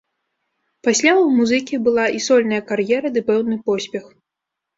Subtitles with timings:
[0.87, 4.11] Пасля ў музыкі была і сольная кар'ера ды пэўны поспех.